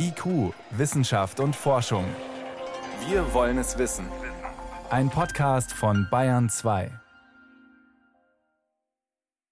IQ, 0.00 0.54
Wissenschaft 0.70 1.40
und 1.40 1.56
Forschung. 1.56 2.04
Wir 3.08 3.34
wollen 3.34 3.58
es 3.58 3.78
wissen. 3.78 4.06
Ein 4.90 5.10
Podcast 5.10 5.72
von 5.72 6.06
Bayern 6.08 6.48
2. 6.48 6.92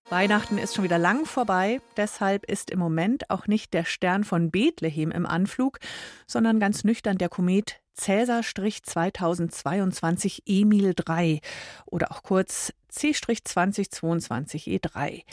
Weihnachten 0.09 0.59
ist 0.59 0.77
schon 0.77 0.85
wieder 0.85 0.99
lang 0.99 1.27
vorbei, 1.27 1.81
deshalb 1.97 2.45
ist 2.45 2.71
im 2.71 2.79
Moment 2.79 3.29
auch 3.29 3.49
nicht 3.49 3.75
der 3.75 3.85
Stern 3.85 4.23
von 4.23 4.53
Bethlehem 4.53 5.11
im 5.11 5.27
Anflug, 5.27 5.81
sondern 6.29 6.61
ganz 6.61 6.85
nüchtern 6.85 7.19
der 7.19 7.29
Komet 7.29 7.81
Cäsar 7.95 8.43
2022 8.43 10.45
Emil 10.47 10.93
3 10.95 11.41
oder 11.87 12.13
auch 12.13 12.23
kurz 12.23 12.73
C-2022 12.91 14.81
E3. 14.81 15.25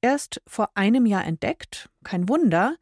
Erst 0.00 0.42
vor 0.44 0.70
einem 0.74 1.06
Jahr 1.06 1.24
entdeckt, 1.24 1.88
kein 2.02 2.28
Wunder, 2.28 2.74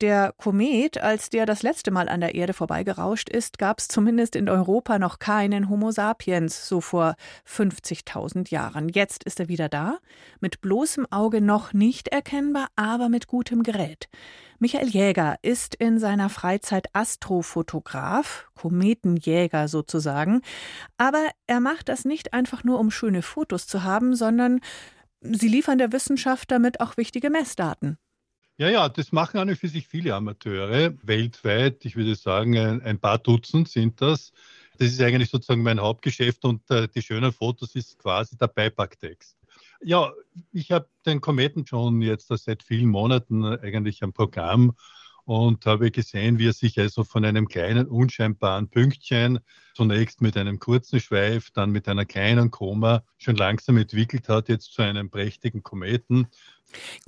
der 0.00 0.32
Komet, 0.36 0.98
als 0.98 1.30
der 1.30 1.46
das 1.46 1.62
letzte 1.62 1.90
Mal 1.90 2.08
an 2.08 2.20
der 2.20 2.34
Erde 2.34 2.52
vorbeigerauscht 2.52 3.28
ist, 3.28 3.58
gab 3.58 3.78
es 3.78 3.88
zumindest 3.88 4.36
in 4.36 4.48
Europa 4.48 4.98
noch 4.98 5.18
keinen 5.18 5.68
Homo 5.68 5.90
sapiens, 5.90 6.68
so 6.68 6.80
vor 6.80 7.14
50.000 7.46 8.50
Jahren. 8.50 8.88
Jetzt 8.88 9.24
ist 9.24 9.40
er 9.40 9.48
wieder 9.48 9.68
da, 9.68 9.98
mit 10.40 10.60
bloßem 10.60 11.06
Auge 11.10 11.40
noch 11.40 11.72
nicht 11.72 12.08
erkennbar, 12.08 12.68
aber 12.76 13.08
mit 13.08 13.26
gutem 13.26 13.62
Gerät. 13.62 14.08
Michael 14.58 14.88
Jäger 14.88 15.36
ist 15.42 15.74
in 15.74 15.98
seiner 15.98 16.28
Freizeit 16.28 16.88
Astrofotograf, 16.92 18.48
Kometenjäger 18.54 19.68
sozusagen, 19.68 20.42
aber 20.98 21.30
er 21.46 21.60
macht 21.60 21.88
das 21.88 22.04
nicht 22.04 22.34
einfach 22.34 22.62
nur, 22.64 22.78
um 22.78 22.90
schöne 22.90 23.22
Fotos 23.22 23.66
zu 23.66 23.84
haben, 23.84 24.14
sondern 24.14 24.60
sie 25.22 25.48
liefern 25.48 25.78
der 25.78 25.92
Wissenschaft 25.92 26.50
damit 26.50 26.80
auch 26.80 26.96
wichtige 26.96 27.30
Messdaten. 27.30 27.98
Ja, 28.60 28.68
ja, 28.68 28.90
das 28.90 29.10
machen 29.10 29.40
an 29.40 29.56
für 29.56 29.68
sich 29.68 29.88
viele 29.88 30.14
Amateure 30.14 30.92
weltweit. 31.02 31.82
Ich 31.86 31.96
würde 31.96 32.14
sagen, 32.14 32.58
ein, 32.58 32.82
ein 32.82 32.98
paar 32.98 33.16
Dutzend 33.16 33.70
sind 33.70 34.02
das. 34.02 34.34
Das 34.76 34.88
ist 34.88 35.00
eigentlich 35.00 35.30
sozusagen 35.30 35.62
mein 35.62 35.80
Hauptgeschäft 35.80 36.44
und 36.44 36.70
äh, 36.70 36.86
die 36.86 37.00
schönen 37.00 37.32
Fotos 37.32 37.74
ist 37.74 37.98
quasi 37.98 38.36
der 38.36 38.48
Beipacktext. 38.48 39.34
Ja, 39.82 40.12
ich 40.52 40.72
habe 40.72 40.86
den 41.06 41.22
Kometen 41.22 41.66
schon 41.66 42.02
jetzt 42.02 42.28
seit 42.28 42.62
vielen 42.62 42.90
Monaten 42.90 43.46
eigentlich 43.46 44.02
am 44.02 44.12
Programm 44.12 44.74
und 45.24 45.64
habe 45.64 45.90
gesehen, 45.90 46.38
wie 46.38 46.48
er 46.48 46.52
sich 46.52 46.78
also 46.78 47.02
von 47.02 47.24
einem 47.24 47.48
kleinen 47.48 47.86
unscheinbaren 47.86 48.68
Pünktchen 48.68 49.38
zunächst 49.74 50.20
mit 50.20 50.36
einem 50.36 50.58
kurzen 50.58 51.00
Schweif, 51.00 51.50
dann 51.50 51.70
mit 51.70 51.88
einer 51.88 52.04
kleinen 52.04 52.50
Koma 52.50 53.04
schon 53.16 53.36
langsam 53.36 53.78
entwickelt 53.78 54.28
hat, 54.28 54.50
jetzt 54.50 54.74
zu 54.74 54.82
einem 54.82 55.08
prächtigen 55.08 55.62
Kometen. 55.62 56.26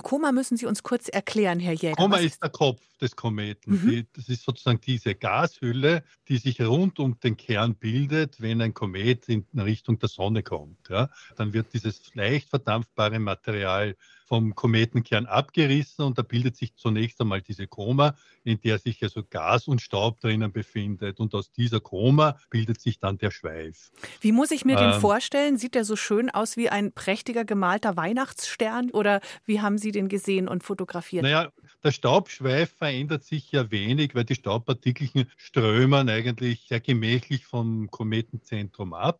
Koma 0.01 0.31
müssen 0.31 0.57
Sie 0.57 0.65
uns 0.65 0.83
kurz 0.83 1.09
erklären, 1.09 1.59
Herr 1.59 1.73
Jäger. 1.73 1.95
Koma 1.95 2.17
ist 2.17 2.41
der 2.41 2.49
Kopf 2.49 2.81
des 3.01 3.15
Kometen. 3.15 3.73
Mhm. 3.73 3.89
Die, 3.89 4.07
das 4.13 4.29
ist 4.29 4.43
sozusagen 4.43 4.79
diese 4.81 5.15
Gashülle, 5.15 6.03
die 6.27 6.37
sich 6.37 6.61
rund 6.61 6.99
um 6.99 7.19
den 7.19 7.37
Kern 7.37 7.75
bildet, 7.75 8.41
wenn 8.41 8.61
ein 8.61 8.73
Komet 8.73 9.29
in 9.29 9.45
Richtung 9.55 9.99
der 9.99 10.09
Sonne 10.09 10.43
kommt. 10.43 10.89
Ja. 10.89 11.09
Dann 11.35 11.53
wird 11.53 11.73
dieses 11.73 12.13
leicht 12.15 12.49
verdampfbare 12.49 13.19
Material 13.19 13.95
vom 14.33 14.55
Kometenkern 14.55 15.25
abgerissen 15.25 16.05
und 16.05 16.17
da 16.17 16.23
bildet 16.23 16.55
sich 16.55 16.75
zunächst 16.75 17.21
einmal 17.21 17.41
diese 17.41 17.67
Koma, 17.67 18.15
in 18.43 18.59
der 18.61 18.79
sich 18.79 19.03
also 19.03 19.21
Gas 19.29 19.67
und 19.67 19.81
Staub 19.81 20.19
drinnen 20.21 20.51
befindet. 20.51 21.19
Und 21.19 21.35
aus 21.35 21.51
dieser 21.51 21.79
Koma 21.79 22.37
bildet 22.49 22.81
sich 22.81 22.99
dann 22.99 23.17
der 23.17 23.31
Schweif. 23.31 23.91
Wie 24.21 24.31
muss 24.31 24.51
ich 24.51 24.65
mir 24.65 24.79
ähm, 24.79 24.91
den 24.91 24.99
vorstellen? 24.99 25.57
Sieht 25.57 25.75
der 25.75 25.85
so 25.85 25.95
schön 25.95 26.29
aus 26.29 26.57
wie 26.57 26.69
ein 26.69 26.93
prächtiger 26.93 27.45
gemalter 27.45 27.95
Weihnachtsstern 27.95 28.89
oder 28.91 29.21
wie 29.45 29.52
haben 29.61 29.77
Sie 29.77 29.91
den 29.91 30.09
gesehen 30.09 30.47
und 30.47 30.63
fotografiert? 30.63 31.23
Naja, 31.23 31.51
der 31.83 31.91
Staubschweif 31.91 32.73
verändert 32.77 33.23
sich 33.23 33.51
ja 33.51 33.71
wenig, 33.71 34.15
weil 34.15 34.25
die 34.25 34.35
Staubpartikelchen 34.35 35.29
strömen 35.37 36.09
eigentlich 36.09 36.65
sehr 36.67 36.79
gemächlich 36.79 37.45
vom 37.45 37.89
Kometenzentrum 37.91 38.93
ab. 38.93 39.19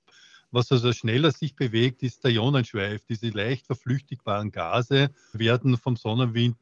Was 0.56 0.72
also 0.72 0.94
schneller 0.94 1.32
sich 1.32 1.56
bewegt, 1.56 2.04
ist 2.04 2.24
der 2.24 2.30
Ionenschweif. 2.30 3.02
Diese 3.10 3.30
leicht 3.30 3.66
verflüchtigbaren 3.66 4.52
Gase 4.52 5.10
werden 5.32 5.78
vom 5.78 5.96
Sonnenwind 5.96 6.58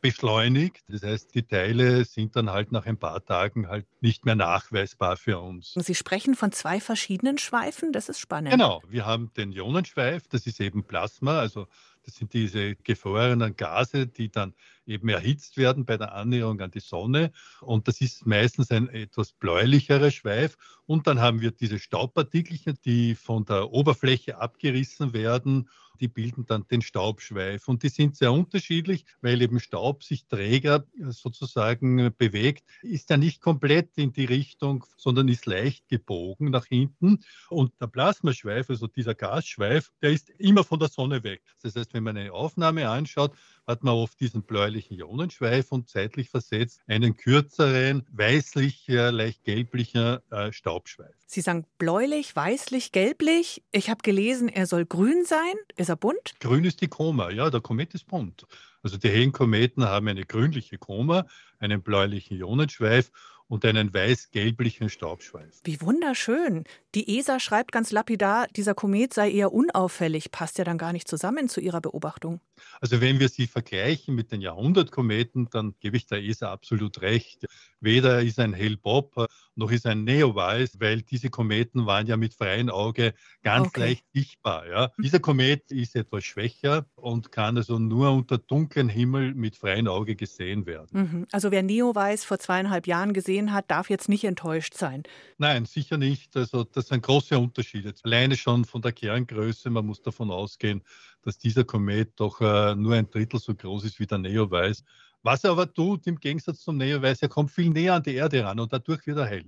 beschleunigt. 0.00 0.82
Das 0.88 1.04
heißt, 1.04 1.32
die 1.32 1.44
Teile 1.44 2.04
sind 2.04 2.34
dann 2.34 2.50
halt 2.50 2.72
nach 2.72 2.86
ein 2.86 2.96
paar 2.96 3.24
Tagen 3.24 3.68
halt 3.68 3.86
nicht 4.00 4.24
mehr 4.24 4.34
nachweisbar 4.34 5.16
für 5.16 5.38
uns. 5.38 5.74
Sie 5.74 5.94
sprechen 5.94 6.34
von 6.34 6.50
zwei 6.50 6.80
verschiedenen 6.80 7.38
Schweifen, 7.38 7.92
das 7.92 8.08
ist 8.08 8.18
spannend. 8.18 8.50
Genau, 8.50 8.82
wir 8.88 9.06
haben 9.06 9.30
den 9.36 9.52
Ionenschweif, 9.52 10.26
das 10.26 10.48
ist 10.48 10.60
eben 10.60 10.82
Plasma, 10.82 11.38
also 11.38 11.68
das 12.06 12.14
sind 12.14 12.32
diese 12.32 12.76
gefrorenen 12.76 13.56
Gase, 13.56 14.06
die 14.06 14.30
dann 14.30 14.54
eben 14.86 15.08
erhitzt 15.08 15.56
werden 15.56 15.84
bei 15.84 15.96
der 15.96 16.14
Annäherung 16.14 16.60
an 16.60 16.70
die 16.70 16.80
Sonne. 16.80 17.32
Und 17.60 17.88
das 17.88 18.00
ist 18.00 18.26
meistens 18.26 18.70
ein 18.70 18.88
etwas 18.88 19.32
bläulicherer 19.32 20.12
Schweif. 20.12 20.56
Und 20.86 21.08
dann 21.08 21.20
haben 21.20 21.40
wir 21.40 21.50
diese 21.50 21.80
Staubpartikelchen, 21.80 22.78
die 22.84 23.16
von 23.16 23.44
der 23.44 23.72
Oberfläche 23.72 24.38
abgerissen 24.38 25.12
werden 25.12 25.68
die 25.96 26.08
bilden 26.08 26.46
dann 26.46 26.66
den 26.68 26.82
Staubschweif. 26.82 27.68
Und 27.68 27.82
die 27.82 27.88
sind 27.88 28.16
sehr 28.16 28.32
unterschiedlich, 28.32 29.04
weil 29.20 29.42
eben 29.42 29.60
Staub 29.60 30.04
sich 30.04 30.26
träger 30.26 30.84
sozusagen 31.08 32.12
bewegt, 32.16 32.64
ist 32.82 33.10
ja 33.10 33.16
nicht 33.16 33.40
komplett 33.40 33.96
in 33.96 34.12
die 34.12 34.24
Richtung, 34.24 34.84
sondern 34.96 35.28
ist 35.28 35.46
leicht 35.46 35.88
gebogen 35.88 36.50
nach 36.50 36.66
hinten. 36.66 37.20
Und 37.48 37.72
der 37.80 37.86
Plasmaschweif, 37.86 38.70
also 38.70 38.86
dieser 38.86 39.14
Gasschweif, 39.14 39.92
der 40.02 40.10
ist 40.12 40.30
immer 40.30 40.64
von 40.64 40.78
der 40.78 40.88
Sonne 40.88 41.22
weg. 41.22 41.42
Das 41.62 41.76
heißt, 41.76 41.94
wenn 41.94 42.04
man 42.04 42.16
eine 42.16 42.32
Aufnahme 42.32 42.88
anschaut, 42.88 43.32
hat 43.66 43.82
man 43.82 43.94
oft 43.94 44.20
diesen 44.20 44.42
bläulichen 44.42 44.96
Ionenschweif 44.96 45.72
und 45.72 45.88
zeitlich 45.88 46.30
versetzt 46.30 46.80
einen 46.86 47.16
kürzeren, 47.16 48.06
weißlich, 48.12 48.88
äh, 48.88 49.10
leicht 49.10 49.44
gelblicher 49.44 50.22
äh, 50.30 50.52
Staubschweif. 50.52 51.14
Sie 51.26 51.40
sagen 51.40 51.66
bläulich, 51.78 52.34
weißlich, 52.36 52.92
gelblich. 52.92 53.62
Ich 53.72 53.90
habe 53.90 54.02
gelesen, 54.02 54.48
er 54.48 54.66
soll 54.66 54.86
grün 54.86 55.24
sein. 55.24 55.54
Ist 55.76 55.88
er 55.88 55.96
bunt? 55.96 56.34
Grün 56.40 56.64
ist 56.64 56.80
die 56.80 56.88
Koma, 56.88 57.30
ja, 57.30 57.50
der 57.50 57.60
Komet 57.60 57.94
ist 57.94 58.06
bunt. 58.06 58.46
Also 58.82 58.98
die 58.98 59.08
hellen 59.08 59.32
Kometen 59.32 59.84
haben 59.84 60.06
eine 60.06 60.24
grünliche 60.24 60.78
Koma, 60.78 61.26
einen 61.58 61.82
bläulichen 61.82 62.38
Ionenschweif 62.38 63.10
und 63.48 63.64
einen 63.64 63.92
weiß-gelblichen 63.92 64.90
Staubschweif. 64.90 65.60
Wie 65.64 65.80
wunderschön. 65.80 66.64
Die 66.94 67.18
ESA 67.18 67.38
schreibt 67.40 67.72
ganz 67.72 67.92
lapidar, 67.92 68.46
dieser 68.56 68.74
Komet 68.74 69.14
sei 69.14 69.30
eher 69.30 69.52
unauffällig. 69.52 70.30
Passt 70.30 70.58
ja 70.58 70.64
dann 70.64 70.78
gar 70.78 70.92
nicht 70.92 71.08
zusammen 71.08 71.48
zu 71.48 71.60
ihrer 71.60 71.80
Beobachtung. 71.80 72.40
Also 72.80 73.00
wenn 73.00 73.20
wir 73.20 73.28
sie 73.28 73.46
vergleichen 73.46 74.14
mit 74.14 74.32
den 74.32 74.40
Jahrhundertkometen, 74.40 75.48
dann 75.50 75.74
gebe 75.80 75.96
ich 75.96 76.06
der 76.06 76.22
ESA 76.22 76.52
absolut 76.52 77.02
recht. 77.02 77.46
Weder 77.80 78.22
ist 78.22 78.38
ein 78.38 78.52
Hellbob 78.52 79.28
noch 79.56 79.70
ist 79.70 79.86
ein 79.86 80.04
Neowise, 80.04 80.78
weil 80.80 81.02
diese 81.02 81.30
Kometen 81.30 81.86
waren 81.86 82.06
ja 82.06 82.16
mit 82.16 82.34
freiem 82.34 82.68
Auge 82.68 83.14
ganz 83.42 83.68
okay. 83.68 83.80
leicht 83.80 84.04
sichtbar. 84.12 84.68
Ja. 84.68 84.92
Dieser 84.98 85.18
Komet 85.18 85.70
ist 85.72 85.96
etwas 85.96 86.24
schwächer 86.24 86.84
und 86.94 87.32
kann 87.32 87.56
also 87.56 87.78
nur 87.78 88.10
unter 88.12 88.36
dunklen 88.36 88.90
Himmel 88.90 89.34
mit 89.34 89.56
freiem 89.56 89.88
Auge 89.88 90.14
gesehen 90.14 90.66
werden. 90.66 90.88
Mhm. 90.92 91.26
Also 91.32 91.50
wer 91.50 91.62
Neowise 91.62 92.26
vor 92.26 92.38
zweieinhalb 92.38 92.86
Jahren 92.86 93.14
gesehen 93.14 93.35
hat, 93.52 93.70
darf 93.70 93.90
jetzt 93.90 94.08
nicht 94.08 94.24
enttäuscht 94.24 94.74
sein. 94.74 95.02
Nein, 95.38 95.64
sicher 95.64 95.96
nicht. 95.96 96.36
Also 96.36 96.64
das 96.64 96.88
sind 96.88 97.02
große 97.02 97.38
Unterschiede. 97.38 97.94
Alleine 98.02 98.36
schon 98.36 98.64
von 98.64 98.82
der 98.82 98.92
Kerngröße, 98.92 99.70
man 99.70 99.86
muss 99.86 100.02
davon 100.02 100.30
ausgehen, 100.30 100.82
dass 101.22 101.38
dieser 101.38 101.64
Komet 101.64 102.12
doch 102.16 102.40
äh, 102.40 102.74
nur 102.74 102.94
ein 102.94 103.10
Drittel 103.10 103.40
so 103.40 103.54
groß 103.54 103.84
ist 103.84 104.00
wie 104.00 104.06
der 104.06 104.18
Neowise. 104.18 104.82
Was 105.22 105.44
er 105.44 105.50
aber 105.50 105.72
tut, 105.72 106.06
im 106.06 106.20
Gegensatz 106.20 106.60
zum 106.60 106.76
Neowise, 106.76 107.22
er 107.22 107.28
kommt 107.28 107.50
viel 107.50 107.70
näher 107.70 107.94
an 107.94 108.02
die 108.02 108.14
Erde 108.14 108.44
ran 108.44 108.60
und 108.60 108.72
dadurch 108.72 109.06
wird 109.06 109.18
er 109.18 109.26
hell. 109.26 109.44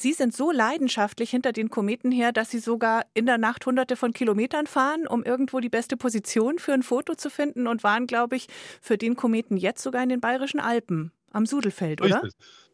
Sie 0.00 0.12
sind 0.12 0.32
so 0.32 0.52
leidenschaftlich 0.52 1.30
hinter 1.30 1.50
den 1.50 1.70
Kometen 1.70 2.12
her, 2.12 2.30
dass 2.30 2.52
Sie 2.52 2.60
sogar 2.60 3.04
in 3.14 3.26
der 3.26 3.36
Nacht 3.36 3.66
hunderte 3.66 3.96
von 3.96 4.12
Kilometern 4.12 4.68
fahren, 4.68 5.08
um 5.08 5.24
irgendwo 5.24 5.58
die 5.58 5.68
beste 5.68 5.96
Position 5.96 6.60
für 6.60 6.72
ein 6.72 6.84
Foto 6.84 7.16
zu 7.16 7.30
finden 7.30 7.66
und 7.66 7.82
waren, 7.82 8.06
glaube 8.06 8.36
ich, 8.36 8.46
für 8.80 8.96
den 8.96 9.16
Kometen 9.16 9.56
jetzt 9.56 9.82
sogar 9.82 10.04
in 10.04 10.08
den 10.08 10.20
Bayerischen 10.20 10.60
Alpen 10.60 11.10
am 11.32 11.46
Sudelfeld, 11.46 12.00
oder? 12.00 12.22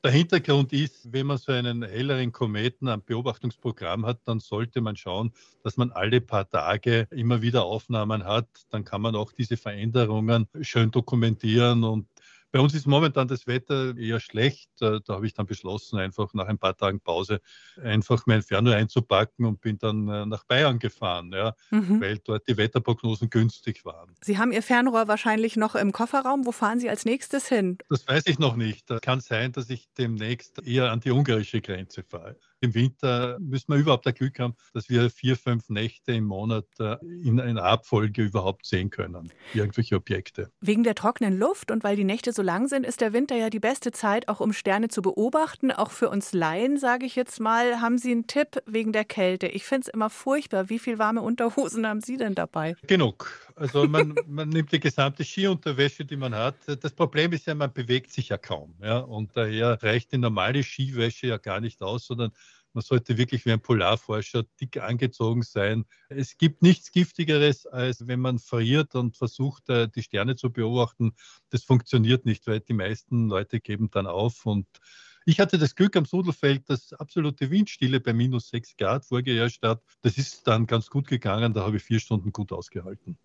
Der 0.05 0.13
Hintergrund 0.13 0.73
ist, 0.75 1.11
wenn 1.13 1.27
man 1.27 1.39
so 1.39 1.51
einen 1.51 1.83
helleren 1.83 2.31
Kometen 2.31 2.89
am 2.89 3.03
Beobachtungsprogramm 3.03 4.05
hat, 4.05 4.21
dann 4.27 4.39
sollte 4.39 4.83
man 4.83 4.97
schauen, 4.97 5.33
dass 5.63 5.79
man 5.79 5.93
alle 5.93 6.21
paar 6.21 6.49
Tage 6.49 7.09
immer 7.11 7.41
wieder 7.41 7.65
Aufnahmen 7.65 8.25
hat. 8.25 8.49
Dann 8.69 8.85
kann 8.85 9.01
man 9.01 9.17
auch 9.17 9.33
diese 9.33 9.57
Veränderungen 9.57 10.47
schön 10.61 10.91
dokumentieren 10.91 11.85
und 11.85 12.07
bei 12.55 12.61
uns 12.61 12.73
ist 12.73 12.87
momentan 12.87 13.27
das 13.27 13.49
Wetter 13.49 13.97
eher 13.97 14.21
schlecht. 14.21 14.71
Da 14.79 15.01
habe 15.09 15.27
ich 15.27 15.35
dann 15.35 15.45
beschlossen, 15.45 15.99
einfach 15.99 16.33
nach 16.35 16.47
ein 16.47 16.57
paar 16.57 16.77
Tagen 16.77 17.01
Pause 17.01 17.41
einfach 17.83 18.27
mein 18.27 18.43
Fernrohr 18.43 18.77
einzupacken 18.77 19.45
und 19.45 19.61
bin 19.61 19.77
dann 19.77 20.07
äh, 20.07 20.25
nach 20.25 20.45
Bayern 20.45 20.79
gefahren, 20.79 21.33
ja, 21.35 21.57
mhm. 21.73 22.01
weil 22.01 22.19
dort 22.19 22.47
die 22.47 22.57
Wetterprognosen 22.57 23.29
günstig 23.29 23.85
waren. 23.85 24.15
Sie 24.23 24.39
haben 24.39 24.53
Ihr 24.53 24.63
Fernrohr 24.63 25.09
wahrscheinlich 25.09 25.57
noch 25.57 25.75
im 25.75 25.91
Kofferraum. 25.91 26.47
Wo 26.47 26.53
fahren 26.53 26.79
Sie 26.79 26.89
als 26.89 27.05
nächstes 27.05 27.49
hin? 27.49 27.79
Das 27.91 28.07
weiß 28.07 28.23
ich 28.27 28.39
noch 28.39 28.55
nicht. 28.55 28.87
Kann 29.03 29.19
sein, 29.19 29.51
dass 29.51 29.69
ich 29.69 29.89
demnächst 29.99 30.65
eher 30.65 30.93
an 30.93 31.01
die 31.01 31.11
ungarische 31.11 31.61
Grenze 31.61 32.05
fahre. 32.05 32.37
Im 32.61 32.75
Winter 32.75 33.39
müssen 33.41 33.73
wir 33.73 33.79
überhaupt 33.79 34.07
das 34.07 34.15
Glück 34.15 34.39
haben, 34.39 34.55
dass 34.73 34.89
wir 34.89 35.11
vier, 35.11 35.37
fünf 35.37 35.69
Nächte 35.69 36.13
im 36.13 36.25
Monat 36.25 36.67
äh, 36.79 36.97
in 37.23 37.41
einer 37.41 37.65
Abfolge 37.65 38.23
überhaupt 38.23 38.67
sehen 38.67 38.91
können, 38.91 39.31
irgendwelche 39.53 39.97
Objekte. 39.97 40.51
Wegen 40.61 40.83
der 40.83 40.95
trockenen 40.95 41.39
Luft 41.39 41.71
und 41.71 41.85
weil 41.85 41.97
die 41.97 42.05
Nächte 42.05 42.33
so 42.33 42.43
lang 42.43 42.69
sind, 42.69 42.85
ist 42.85 43.01
der 43.01 43.13
Winter 43.13 43.37
ja 43.37 43.51
die 43.51 43.61
beste 43.61 43.93
Zeit, 43.93 44.29
auch 44.29 44.41
um 44.41 44.53
Sterne 44.53 44.89
zu 44.89 45.03
beobachten. 45.03 45.73
Auch 45.73 45.91
für 45.91 46.09
uns 46.09 46.33
Laien, 46.33 46.79
sage 46.79 47.07
ich 47.07 47.17
jetzt 47.17 47.41
mal, 47.41 47.81
haben 47.81 47.99
Sie 47.99 48.13
einen 48.13 48.27
Tipp 48.27 48.63
wegen 48.67 48.93
der 48.93 49.05
Kälte. 49.05 49.47
Ich 49.47 49.65
finde 49.65 49.87
es 49.87 49.89
immer 49.89 50.11
furchtbar. 50.11 50.71
Wie 50.71 50.79
viel 50.79 50.99
warme 50.99 51.21
Unterhosen 51.23 51.87
haben 51.87 52.01
Sie 52.01 52.17
denn 52.17 52.35
dabei? 52.35 52.75
Genug. 52.87 53.31
Also 53.57 53.87
man, 53.87 54.15
man 54.27 54.49
nimmt 54.49 54.73
die 54.73 54.81
gesamte 54.81 55.25
Skiunterwäsche, 55.25 56.05
die 56.05 56.17
man 56.17 56.35
hat. 56.35 56.57
Das 56.81 56.93
Problem 56.93 57.33
ist 57.33 57.47
ja, 57.47 57.55
man 57.55 57.73
bewegt 57.73 58.11
sich 58.11 58.31
ja 58.31 58.39
kaum. 58.39 58.75
Ja? 58.83 58.99
Und 58.99 59.37
daher 59.37 59.83
reicht 59.83 60.13
die 60.13 60.19
normale 60.19 60.63
Skiwäsche 60.63 61.29
ja 61.29 61.37
gar 61.37 61.61
nicht 61.61 61.83
aus, 61.83 62.07
sondern 62.07 62.33
man 62.75 62.83
sollte 62.83 63.17
wirklich 63.17 63.47
wie 63.47 63.53
ein 63.53 63.61
Polarforscher 63.61 64.45
dick 64.61 64.79
angezogen 64.79 65.43
sein. 65.43 65.87
Es 66.09 66.37
gibt 66.37 66.63
nichts 66.63 66.91
Giftigeres, 66.91 67.67
als 67.67 68.07
wenn 68.07 68.21
man 68.21 68.39
friert 68.39 68.95
und 68.95 69.17
versucht, 69.17 69.69
äh, 69.69 69.89
die 69.89 70.03
Sterne 70.03 70.37
zu 70.37 70.53
beobachten. 70.53 71.15
Das 71.51 71.65
funktioniert 71.65 72.27
nicht, 72.27 72.47
weil 72.47 72.61
die 72.61 72.75
meisten 72.75 73.29
Leute 73.29 73.61
geben 73.61 73.91
dann 73.91 74.07
auf 74.07 74.45
und 74.45 74.67
ich 75.25 75.41
hatte 75.41 75.59
das 75.59 75.75
Glück 75.75 75.97
am 75.97 76.05
Sudelfeld, 76.05 76.69
dass 76.69 76.93
absolute 76.93 77.51
Windstille 77.51 78.01
bei 78.01 78.13
minus 78.13 78.51
6 78.51 78.77
Grad 78.77 79.05
vorgeherrscht 79.05 79.63
hat. 79.63 79.83
Das 80.03 80.19
ist 80.19 80.47
dann 80.47 80.67
ganz 80.67 80.91
gut 80.91 81.07
gegangen. 81.07 81.53
Da 81.53 81.63
habe 81.63 81.77
ich 81.77 81.83
vier 81.83 82.01
Stunden 82.01 82.33
gut 82.33 82.53
ausgehalten. 82.53 83.17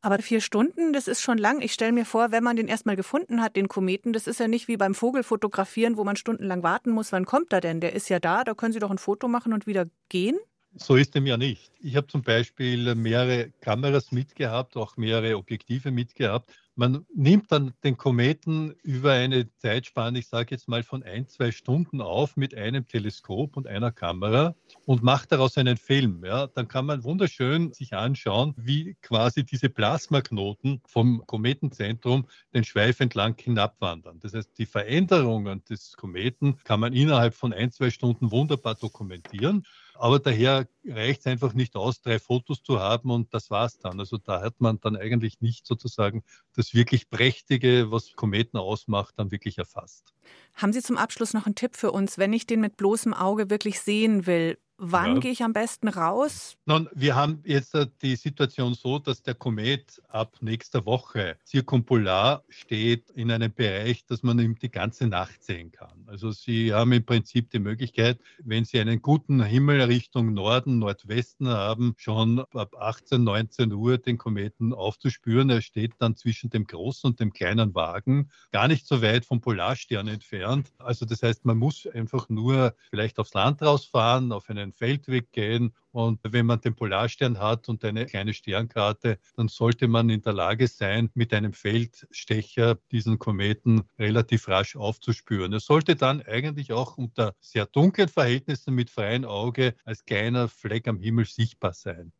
Aber 0.00 0.18
vier 0.18 0.40
Stunden, 0.40 0.92
das 0.92 1.08
ist 1.08 1.20
schon 1.22 1.38
lang. 1.38 1.60
Ich 1.60 1.72
stelle 1.72 1.92
mir 1.92 2.04
vor, 2.04 2.32
wenn 2.32 2.44
man 2.44 2.56
den 2.56 2.68
erstmal 2.68 2.96
gefunden 2.96 3.40
hat, 3.40 3.56
den 3.56 3.68
Kometen, 3.68 4.12
das 4.12 4.26
ist 4.26 4.40
ja 4.40 4.48
nicht 4.48 4.68
wie 4.68 4.76
beim 4.76 4.94
Vogelfotografieren, 4.94 5.96
wo 5.96 6.04
man 6.04 6.16
stundenlang 6.16 6.62
warten 6.62 6.90
muss. 6.90 7.12
Wann 7.12 7.26
kommt 7.26 7.52
er 7.52 7.60
denn? 7.60 7.80
Der 7.80 7.92
ist 7.94 8.08
ja 8.08 8.18
da, 8.18 8.44
da 8.44 8.54
können 8.54 8.72
Sie 8.72 8.78
doch 8.78 8.90
ein 8.90 8.98
Foto 8.98 9.28
machen 9.28 9.52
und 9.52 9.66
wieder 9.66 9.86
gehen. 10.08 10.38
So 10.78 10.96
ist 10.96 11.14
dem 11.14 11.26
ja 11.26 11.38
nicht. 11.38 11.72
Ich 11.80 11.96
habe 11.96 12.06
zum 12.06 12.22
Beispiel 12.22 12.94
mehrere 12.94 13.50
Kameras 13.60 14.12
mitgehabt, 14.12 14.76
auch 14.76 14.98
mehrere 14.98 15.38
Objektive 15.38 15.90
mitgehabt. 15.90 16.52
Man 16.74 17.06
nimmt 17.14 17.50
dann 17.50 17.72
den 17.82 17.96
Kometen 17.96 18.74
über 18.82 19.12
eine 19.12 19.50
Zeitspanne, 19.56 20.18
ich 20.18 20.28
sage 20.28 20.48
jetzt 20.50 20.68
mal 20.68 20.82
von 20.82 21.02
ein, 21.02 21.26
zwei 21.26 21.50
Stunden 21.50 22.02
auf 22.02 22.36
mit 22.36 22.54
einem 22.54 22.86
Teleskop 22.86 23.56
und 23.56 23.66
einer 23.66 23.90
Kamera 23.90 24.54
und 24.84 25.02
macht 25.02 25.32
daraus 25.32 25.56
einen 25.56 25.78
Film. 25.78 26.22
Ja, 26.22 26.48
dann 26.48 26.68
kann 26.68 26.84
man 26.84 27.02
wunderschön 27.02 27.72
sich 27.72 27.94
anschauen, 27.94 28.52
wie 28.58 28.94
quasi 29.00 29.42
diese 29.44 29.70
Plasmaknoten 29.70 30.82
vom 30.86 31.24
Kometenzentrum 31.26 32.26
den 32.52 32.64
Schweif 32.64 33.00
entlang 33.00 33.34
hinabwandern. 33.40 34.20
Das 34.20 34.34
heißt, 34.34 34.58
die 34.58 34.66
Veränderungen 34.66 35.64
des 35.64 35.94
Kometen 35.96 36.58
kann 36.64 36.80
man 36.80 36.92
innerhalb 36.92 37.32
von 37.32 37.54
ein, 37.54 37.72
zwei 37.72 37.88
Stunden 37.88 38.30
wunderbar 38.30 38.74
dokumentieren. 38.74 39.64
Aber 39.98 40.18
daher 40.18 40.68
reicht 40.84 41.20
es 41.20 41.26
einfach 41.26 41.52
nicht 41.54 41.76
aus, 41.76 42.00
drei 42.00 42.18
Fotos 42.18 42.62
zu 42.62 42.80
haben 42.80 43.10
und 43.10 43.32
das 43.34 43.50
war's 43.50 43.78
dann. 43.78 43.98
Also 43.98 44.18
da 44.18 44.40
hat 44.40 44.60
man 44.60 44.80
dann 44.80 44.96
eigentlich 44.96 45.40
nicht 45.40 45.66
sozusagen 45.66 46.22
das 46.54 46.74
wirklich 46.74 47.10
Prächtige, 47.10 47.90
was 47.90 48.12
Kometen 48.12 48.58
ausmacht, 48.58 49.14
dann 49.16 49.30
wirklich 49.30 49.58
erfasst. 49.58 50.14
Haben 50.54 50.72
Sie 50.72 50.82
zum 50.82 50.96
Abschluss 50.96 51.34
noch 51.34 51.46
einen 51.46 51.54
Tipp 51.54 51.76
für 51.76 51.92
uns, 51.92 52.18
wenn 52.18 52.32
ich 52.32 52.46
den 52.46 52.60
mit 52.60 52.76
bloßem 52.76 53.14
Auge 53.14 53.50
wirklich 53.50 53.80
sehen 53.80 54.26
will? 54.26 54.58
Wann 54.78 55.14
ja. 55.14 55.20
gehe 55.20 55.32
ich 55.32 55.42
am 55.42 55.54
besten 55.54 55.88
raus? 55.88 56.56
Nun, 56.66 56.88
wir 56.94 57.16
haben 57.16 57.42
jetzt 57.46 57.74
äh, 57.74 57.86
die 58.02 58.14
Situation 58.16 58.74
so, 58.74 58.98
dass 58.98 59.22
der 59.22 59.34
Komet 59.34 60.02
ab 60.08 60.36
nächster 60.40 60.84
Woche 60.84 61.38
zirkumpolar 61.44 62.44
steht 62.50 63.08
in 63.10 63.30
einem 63.30 63.54
Bereich, 63.54 64.04
dass 64.04 64.22
man 64.22 64.38
ihm 64.38 64.58
die 64.58 64.70
ganze 64.70 65.06
Nacht 65.06 65.42
sehen 65.42 65.72
kann. 65.72 66.04
Also 66.06 66.30
Sie 66.30 66.74
haben 66.74 66.92
im 66.92 67.06
Prinzip 67.06 67.50
die 67.50 67.58
Möglichkeit, 67.58 68.20
wenn 68.44 68.66
Sie 68.66 68.78
einen 68.78 69.00
guten 69.00 69.42
Himmel 69.42 69.80
Richtung 69.82 70.34
Norden, 70.34 70.78
Nordwesten 70.78 71.48
haben, 71.48 71.94
schon 71.96 72.40
ab 72.52 72.76
18, 72.78 73.24
19 73.24 73.72
Uhr 73.72 73.96
den 73.96 74.18
Kometen 74.18 74.74
aufzuspüren. 74.74 75.48
Er 75.48 75.62
steht 75.62 75.94
dann 75.98 76.16
zwischen 76.16 76.50
dem 76.50 76.66
großen 76.66 77.08
und 77.08 77.20
dem 77.20 77.32
kleinen 77.32 77.74
Wagen, 77.74 78.30
gar 78.52 78.68
nicht 78.68 78.86
so 78.86 79.00
weit 79.00 79.24
vom 79.24 79.40
Polarstern 79.40 80.08
entfernt. 80.08 80.70
Also 80.78 81.06
das 81.06 81.22
heißt, 81.22 81.46
man 81.46 81.56
muss 81.56 81.86
einfach 81.86 82.28
nur 82.28 82.74
vielleicht 82.90 83.18
aufs 83.18 83.32
Land 83.32 83.62
rausfahren, 83.62 84.32
auf 84.32 84.50
einen 84.50 84.65
einen 84.66 84.72
Feldweg 84.74 85.32
gehen. 85.32 85.74
Und 85.96 86.20
wenn 86.24 86.44
man 86.44 86.60
den 86.60 86.74
Polarstern 86.74 87.38
hat 87.38 87.70
und 87.70 87.82
eine 87.82 88.04
kleine 88.04 88.34
Sternkarte, 88.34 89.18
dann 89.34 89.48
sollte 89.48 89.88
man 89.88 90.10
in 90.10 90.20
der 90.20 90.34
Lage 90.34 90.68
sein, 90.68 91.08
mit 91.14 91.32
einem 91.32 91.54
Feldstecher 91.54 92.76
diesen 92.92 93.18
Kometen 93.18 93.88
relativ 93.98 94.46
rasch 94.46 94.76
aufzuspüren. 94.76 95.54
Er 95.54 95.60
sollte 95.60 95.96
dann 95.96 96.20
eigentlich 96.20 96.70
auch 96.70 96.98
unter 96.98 97.34
sehr 97.40 97.64
dunklen 97.64 98.10
Verhältnissen 98.10 98.74
mit 98.74 98.90
freiem 98.90 99.24
Auge 99.24 99.74
als 99.86 100.04
kleiner 100.04 100.48
Fleck 100.48 100.86
am 100.86 101.00
Himmel 101.00 101.24
sichtbar 101.24 101.72
sein. 101.72 102.12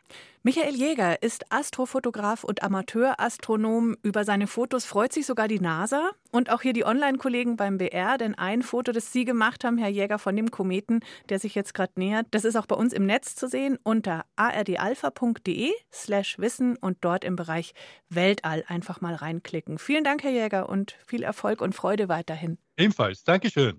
Michael 0.43 0.77
Jäger 0.77 1.23
ist 1.23 1.53
Astrofotograf 1.53 2.45
und 2.45 2.63
Amateurastronom. 2.63 3.97
Über 4.03 4.25
seine 4.25 4.47
Fotos 4.47 4.85
freut 4.85 5.13
sich 5.13 5.27
sogar 5.27 5.49
die 5.49 5.59
NASA 5.59 6.13
und 6.31 6.51
auch 6.51 6.63
hier 6.63 6.73
die 6.73 6.87
Online-Kollegen 6.87 7.57
beim 7.57 7.79
BR, 7.79 8.17
denn 8.17 8.37
ein 8.37 8.63
Foto, 8.63 8.93
das 8.93 9.13
Sie 9.13 9.25
gemacht 9.25 9.65
haben, 9.65 9.77
Herr 9.77 9.89
Jäger, 9.89 10.21
von 10.21 10.37
dem 10.37 10.53
Kometen, 10.53 11.01
der 11.31 11.41
sich 11.41 11.57
jetzt 11.57 11.75
gerade 11.75 11.95
nähert, 11.97 12.29
das 12.31 12.45
ist 12.45 12.55
auch 12.55 12.67
bei 12.67 12.77
uns 12.77 12.93
im 12.93 13.07
Netz 13.07 13.35
zu 13.35 13.49
sehen 13.49 13.66
unter 13.75 14.25
ardalpha.de 14.37 15.73
slash 15.93 16.39
wissen 16.39 16.77
und 16.77 16.99
dort 17.01 17.25
im 17.25 17.35
Bereich 17.35 17.75
Weltall 18.09 18.65
einfach 18.69 19.01
mal 19.01 19.17
reinklicken. 19.17 19.79
Vielen 19.79 20.05
Dank, 20.05 20.23
Herr 20.23 20.31
Jäger, 20.31 20.69
und 20.69 20.97
viel 21.07 21.25
Erfolg 21.25 21.61
und 21.61 21.75
Freude 21.75 22.09
weiterhin. 22.09 22.59
Ebenfalls. 22.77 23.25
Dankeschön. 23.25 23.75